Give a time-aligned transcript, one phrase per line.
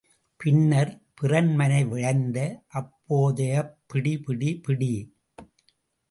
[0.37, 2.37] பின்னர், பிறன்மனை விழைந்த
[2.67, 5.15] அப்பேதையைப் பிடி, பிடி, பிடி.